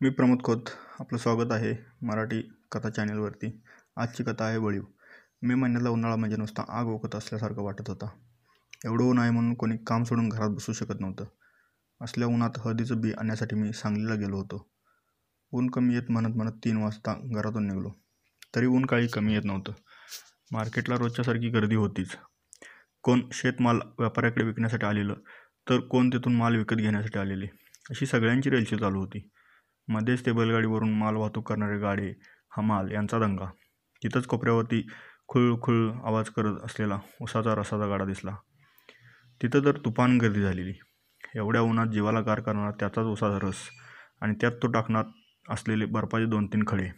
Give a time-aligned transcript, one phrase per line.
[0.00, 0.64] मी प्रमोद खोत.
[1.00, 3.62] आपलं स्वागत आहे मराठी कथा चॅनलवरती.
[3.96, 4.82] आजची कथा आहे वळीव.
[5.42, 8.06] मे महिन्यातला उन्हाळा म्हणजे नुसता आग ओकत असल्यासारखं वाटत होता.
[8.84, 11.24] एवढं ऊन आहे म्हणून कोणी काम सोडून घरात बसू शकत नव्हतं.
[12.00, 14.70] असल्या उन्हात हळदीचं बी आणण्यासाठी मी सांगलीला गेलो होतो.
[15.52, 17.90] ऊन कमी येत म्हणत म्हणत तीन वाजता घरातून निघलो.
[18.56, 19.72] तरी ऊन काही कमी येत नव्हतं.
[20.52, 22.16] मार्केटला रोजच्यासारखी गर्दी होतीच.
[23.02, 25.14] कोण शेतमाल व्यापाऱ्याकडे विकण्यासाठी आलेलं
[25.70, 27.46] तर कोण तिथून माल विकत घेण्यासाठी आलेले
[27.90, 29.28] अशी सगळ्यांची रेलचेल चालू होती.
[29.88, 32.12] मध्येच ते बैलगाडीवरून माल वाहतूक करणारे गाडे
[32.56, 33.46] हमाल यांचा दंगा.
[34.02, 34.86] तिथंच कोपऱ्यावरती
[35.28, 38.34] खुळखुळ आवाज करत असलेला उसाचा रसाचा गाडा दिसला.
[39.42, 40.72] तिथं तर तुफान गर्दी झालेली.
[41.34, 43.56] एवढ्या उन्हात जीवाला गार करणार त्याचाच उसाचा रस
[44.20, 45.04] आणि त्यात तो टाकणार
[45.50, 46.88] असलेले बर्फाचे दोन तीन खडे.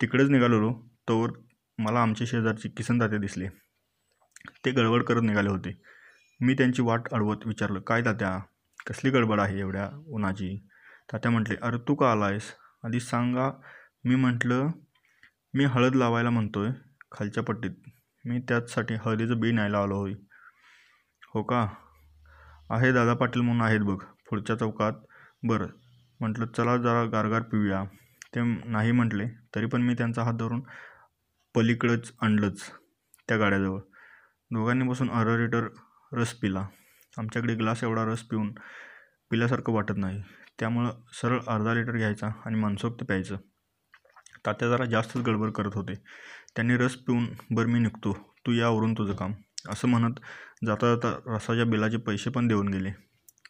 [0.00, 0.72] तिकडेच निघालेलो
[1.08, 1.30] तोवर
[1.78, 3.48] मला आमचे शेजारचे किसन दाते दिसले.
[4.64, 5.80] ते गडबड करत निघाले होते.
[6.40, 8.38] मी त्यांची वाट अडवत विचारलं काय तात्या
[8.86, 10.66] कसली गडबड आहे एवढ्या उन्हाची?
[11.12, 12.52] तात्या म्हटले अरे तू का आला आहेस
[12.84, 13.50] आधी सांगा
[14.04, 14.68] मी म्हटलं
[15.54, 16.72] मी हळद लावायला म्हणतो आहे
[17.12, 17.70] खालच्या पट्टीत.
[18.24, 20.14] मी त्याचसाठी हळदीचं बी न्यायला आलो होई
[21.34, 21.66] हो का?
[22.70, 23.98] आहे दादा पाटील म्हणून आहेत बघ
[24.30, 24.92] पुढच्या चौकात.
[25.42, 25.66] बरं.
[26.20, 27.82] म्हटलं चला जरा गारगार पिऊया.
[28.34, 30.60] ते नाही म्हटले तरी पण मी त्यांचा हात धरून
[31.54, 32.62] पलीकडंच आणलंच
[33.28, 33.80] त्या गाड्याजवळ.
[34.50, 35.68] दोघांनी बसून अर्धा लिटर
[36.12, 36.66] रस पिला.
[37.18, 38.52] आमच्याकडे ग्लास एवढा रस पिऊन
[39.30, 40.22] पिल्यासारखं वाटत नाही.
[40.58, 43.36] त्यामुळं सरळ अर्धा लिटर घ्यायचा आणि मनसोक्त प्यायचं.
[44.46, 45.94] तात्या जरा जास्तच गडबड करत होते.
[46.56, 48.12] त्यांनी रस पिऊन बरं मी निघतो.
[48.46, 49.32] तू यावरून तुझं काम.
[49.68, 50.20] असं म्हणत
[50.66, 52.90] जाता जाता रसाच्या बिलाचे पैसे पण देऊन गेले.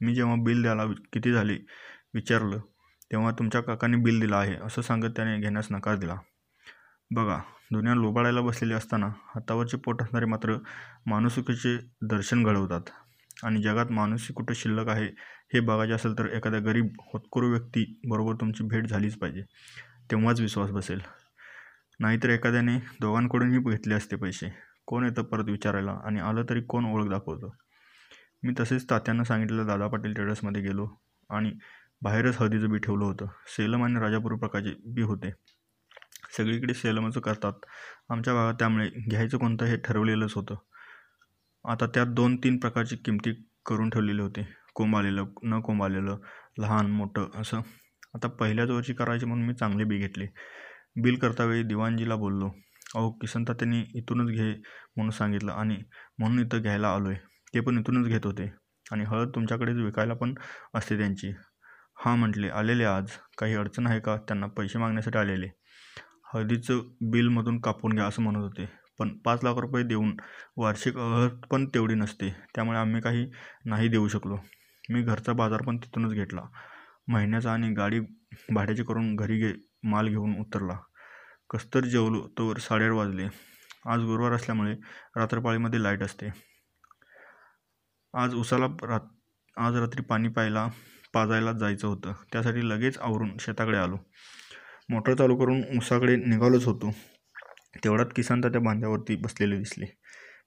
[0.00, 1.56] मी जेव्हा बिल द्यायला किती झाले
[2.14, 2.58] विचारलं
[3.12, 6.16] तेव्हा तुमच्या काकाने बिल दिलं आहे असं सांगत त्याने घेण्यास नकार दिला.
[7.10, 7.38] बघा
[7.72, 10.56] दुनिया लोबाडायला बसलेली असताना हातावरचे पोट असणारे मात्र
[11.06, 12.90] माणुसुकीचे दर्शन घडवतात.
[13.44, 15.06] आणि जगात माणूस कुठं शिल्लक आहे
[15.54, 19.42] हे बघायचे असेल तर एखाद्या गरीब होतकरू व्यक्तीबरोबर तुमची भेट झालीच पाहिजे.
[20.10, 21.00] तेव्हाच विश्वास बसेल.
[22.00, 24.48] नाहीतर एखाद्याने दोघांकडूनही घेतले असते पैसे.
[24.86, 27.48] कोण येतं परत विचारायला आणि आलं तरी कोण ओळख दाखवतं?
[28.42, 30.88] मी तसेच तात्यांना सांगितलेलं दादा पाटील ट्रेडर्समध्ये गेलो
[31.30, 31.52] आणि
[32.02, 33.26] बाहेरच हळदीचं बी ठेवलं होतं.
[33.46, 35.30] सेलम आणि राजापूर प्रकारचे बी होते.
[36.36, 37.52] सगळीकडे सेलमचं करतात.
[38.10, 40.54] आमच्या भागात त्यामुळे घ्यायचं कोणतं हे ठरवलेलंच होतं.
[41.64, 43.32] आता त्यात दोन तीन प्रकारची किमती
[43.66, 44.46] करून ठेवलेले होते.
[44.74, 46.18] कोंबालेलं न कोंबालेलं
[46.58, 47.60] लहान मोठं असं.
[48.14, 50.26] आता पहिल्याच वर्षी करायचे म्हणून मी चांगले बी घेतले.
[51.02, 52.50] बिल करतावेळी दिवाणजीला बोललो.
[52.94, 54.50] अहो किसनता त्यांनी इथूनच घे
[54.96, 55.76] म्हणून सांगितलं आणि
[56.18, 57.18] म्हणून इथं घ्यायला आलो आहे
[57.54, 58.50] ते पण इथूनच घेत होते.
[58.92, 60.34] आणि हळद तुमच्याकडेच विकायला पण
[60.74, 61.32] असते त्यांची.
[62.04, 63.10] हां म्हटले आलेले आज.
[63.38, 64.16] काही अडचण आहे का?
[64.16, 65.48] त्यांना पैसे मागण्यासाठी आलेले.
[66.34, 66.80] हळदीचं
[67.10, 68.68] बिलमधून कापून घ्या असं म्हणत होते.
[68.98, 70.16] पण पाच लाख रुपये देऊन
[70.56, 72.36] वार्षिक अहत पण तेवढी नसते.
[72.54, 73.30] त्यामुळे आम्ही काही
[73.64, 74.38] नाही देऊ शकलो.
[74.90, 76.42] मी घरचा बाजार पण तिथूनच घेतला.
[77.08, 78.00] महिन्याचा आणि गाडी
[78.52, 80.76] भाड्याची करून घरी गे माल घेऊन उतरला.
[81.50, 83.28] कस्तर जेवलो तोवर साडेआठ वाजले.
[83.86, 84.74] आज गुरुवार असल्यामुळे
[85.16, 86.28] रात्रपाळीमध्ये लाइट असते.
[88.14, 89.00] आज उसाला रात
[89.56, 90.68] आज रात्री पाणी प्यायला
[91.14, 92.12] पाजायला जायचं होतं.
[92.32, 93.96] त्यासाठी लगेच आवरून शेताकडे आलो.
[94.88, 96.94] मोटर चालू करून उसाकडे निघालोच होतो.
[97.74, 99.86] तेवढ्यात किसान त्या बांध्यावरती बसलेले दिसले.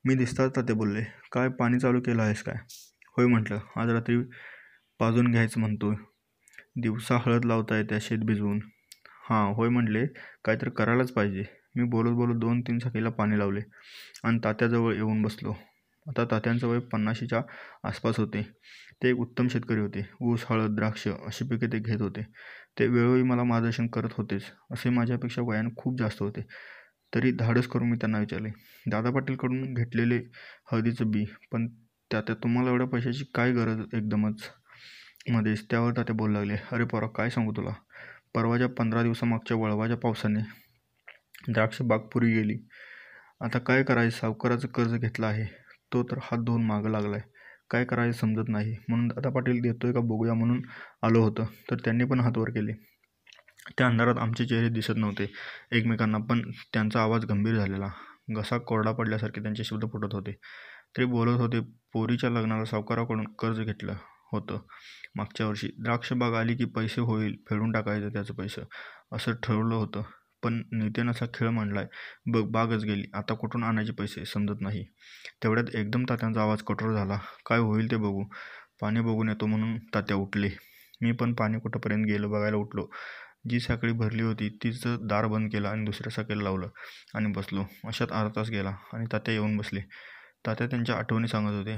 [0.06, 1.02] मी दिसताच ते बोलले.
[1.32, 2.56] काय पाणी चालू केलं आहेस काय?
[3.18, 3.60] होय म्हटलं.
[3.76, 4.18] आज रात्री
[5.00, 5.94] पाजून घ्यायचं म्हणतो
[6.82, 8.60] दिवसा हळद लावता येते शेत भिजवून.
[9.30, 10.06] हां होय म्हटले.
[10.46, 11.44] काहीतरी करायलाच पाहिजे.
[11.76, 13.60] मी बोलत बोलत दोन तीन सखीला पाणी लावले
[14.24, 15.54] आणि तात्याजवळ येऊन बसलो.
[16.06, 17.42] आता तात्यांचं वय पन्नाशीच्या
[17.88, 18.42] आसपास होते.
[19.04, 20.06] ते एक उत्तम शेतकरी होते.
[20.22, 22.22] ऊस हळद द्राक्ष अशी पिके ते घेत होते.
[22.80, 24.44] ते वेळोवेळी मला मार्गदर्शन करत होतेच.
[24.72, 26.42] असे माझ्यापेक्षा वयाने खूप जास्त होते.
[27.16, 28.50] तरी धाडस करून मी त्यांना विचारले.
[28.88, 30.20] दादा पाटीलकडून घेतलेले
[30.72, 31.68] हळदीचं बी पण
[32.12, 34.44] त्या तुम्हाला एवढ्या पैशाची काय गरज एकदमच?
[35.30, 36.56] मध्येच त्यावर तात्या बोलू लागले.
[36.72, 37.74] अरे पोरा काय सांगू तुला?
[38.34, 40.42] परवाच्या पंधरा दिवसामागच्या वळवाच्या पावसाने
[41.50, 42.58] द्राक्ष बाग पुरी गेली.
[43.42, 44.18] आता काय करायचं?
[44.18, 45.46] सावकाराचं कर्ज घेतलं आहे.
[45.94, 47.30] तो तर हात धुवून मागं लागला आहे
[47.70, 48.76] काय करायचं समजत नाही.
[48.90, 50.62] म्हणून दादा पाटील देतोय का बघूया म्हणून
[51.04, 51.46] आलो होतं.
[51.72, 52.74] तर त्यांनी पण हात वर केले.
[53.78, 55.32] त्या अंधारात आमचे चेहरे दिसत नव्हते.
[55.72, 56.42] एकमेकांना पण
[56.74, 57.90] त्यांचा आवाज गंभीर झालेला.
[58.32, 60.32] घसा कोरडा पडल्यासारखे त्यांचे शब्द फुटत होते.
[60.98, 61.60] ते बोलत होते
[61.94, 63.96] पोरीच्या लग्नाला सावकाराकडून कर्ज घेतलं
[64.32, 64.58] होतं.
[65.16, 68.62] मागच्या वर्षी द्राक्ष बाग आली की पैसे होईल फेडून टाकायचं त्याचं पैसे.
[69.12, 70.02] असं ठरवलं होतं.
[70.44, 71.88] पण नेत्यानं असा खेळ मांडलाय
[72.26, 74.84] बघ बागच गेली आता कुठून आणायचे पैसे समजत नाही.
[75.44, 77.18] तेवढ्यात एकदम तात्यांचा आवाज कठोर झाला.
[77.46, 78.24] काय होईल ते बघू.
[78.82, 80.50] पाणी बघून येतो म्हणून तात्या उठले.
[81.02, 82.90] मी पण पाणी कुठंपर्यंत गेलं बघायला उठलो.
[83.46, 86.68] जी साखळी भरली होती तिचं दार बंद केलं आणि दुसऱ्या साखळीला लावलं
[87.16, 87.64] आणि बसलो.
[87.88, 89.82] अशात अर्धा तास गेला आणि तात्या येऊन बसले.
[90.48, 91.76] तात्या त्यांच्या आठवणी सांगत होते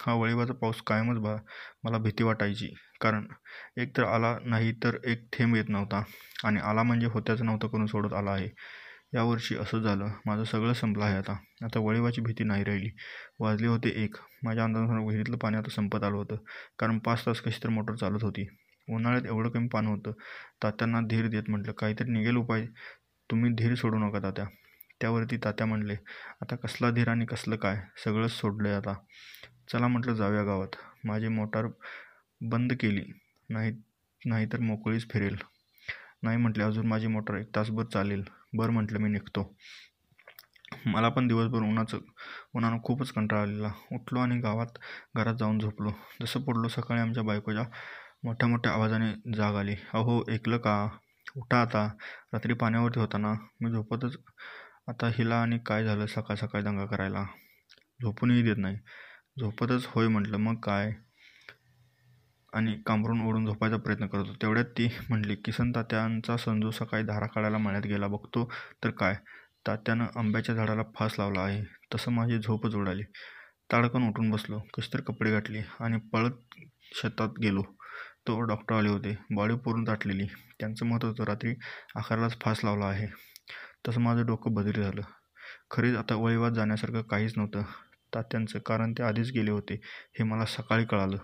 [0.00, 1.36] हा वळिवाचा पाऊस कायमच बा
[1.84, 2.68] मला भीती वाटायची.
[3.00, 3.26] कारण
[3.76, 6.02] एक तर आला नाही तर एक थेंब येत नव्हता
[6.44, 8.48] आणि आला म्हणजे होत्याचं नव्हतं करून सोडत आला आहे.
[9.14, 10.08] यावर्षी असं झालं.
[10.26, 11.32] माझं सगळं संपलं आहे आता.
[11.64, 12.90] आता वळिवाची भीती नाही राहिली.
[13.40, 14.16] वाजले होते एक.
[14.44, 16.36] माझ्या अंदाजानुसार विहिरीतलं पाणी आता संपत आलं होतं.
[16.78, 18.46] कारण पाच तास कशी तर मोटर चालत होती.
[18.88, 20.12] उन्हाळ्यात एवढं कमी पानं होतं.
[20.62, 22.66] तात्यांना धीर देत म्हटलं काहीतरी निघेल उपाय.
[23.30, 24.44] तुम्ही धीर सोडू नका तात्या.
[25.00, 25.94] त्यावरती तात्या म्हणले
[26.42, 27.80] आता कसला धीर आणि कसलं काय?
[28.04, 28.94] सगळंच सोडलं आहे आता.
[29.72, 30.76] चला म्हटलं जाऊया गावात.
[31.04, 31.66] माझी मोटार
[32.40, 33.04] बंद केली.
[33.48, 33.72] नाही
[34.26, 35.36] नाहीतर मोकळीच फिरेल.
[36.22, 38.24] नाही म्हटले अजून माझी मोटार एक तासभर चालेल.
[38.54, 39.56] बरं म्हटलं मी निघतो.
[40.86, 41.98] मला पण दिवसभर उन्हाचं
[42.54, 43.70] उन्हानं खूपच कंटाळा आलेला.
[43.92, 44.78] उठलो आणि गावात
[45.16, 45.90] घरात जाऊन झोपलो.
[46.22, 47.64] जसं पडलो सकाळी आमच्या बायकोच्या
[48.24, 49.74] मोठ्या मोठ्या आवाजाने जाग आली.
[49.94, 50.88] अहो ऐकलं का?
[51.36, 51.84] उठा आता.
[52.32, 54.16] रात्री पाण्यावरती होता ना मी झोपतच
[54.88, 57.24] आता हिला आणि काय झालं सकाळ सकाळी दंगा करायला?
[58.02, 58.76] झोपूनही देत नाही.
[59.40, 60.92] झोपतच होय म्हटलं मग काय?
[62.52, 67.58] आणि कांबरून ओढून झोपायचा प्रयत्न करतो तेवढ्यात ती म्हटली किसन तात्यांचा संजू सकाळी धारा काढायला
[67.58, 68.06] मळ्यात गेला.
[68.06, 68.50] बघतो
[68.84, 69.14] तर काय?
[69.66, 71.62] तात्यानं आंब्याच्या झाडाला फास लावला आहे.
[71.94, 73.02] तसं माझी झोपच उडाली.
[73.72, 74.58] ताडकन उठून बसलो.
[74.74, 76.58] कशी तर कपडे घातले आणि पळत
[76.94, 77.62] शेतात गेलो.
[78.26, 79.16] तो डॉक्टर आले होते.
[79.30, 80.26] बॉडी पूर्ण ताटलेली
[80.60, 81.54] त्यांचं मत होतं रात्री
[81.96, 83.06] आकारालाच फास लावला आहे.
[83.88, 85.02] तसं माझं डोकं बदल झालं.
[85.70, 87.62] खरीच आता वळीवाद जाण्यासारखं काहीच नव्हतं.
[88.14, 89.74] तात्यांचं कारण ते आधीच गेले होते
[90.18, 91.16] हे मला सकाळी कळालं.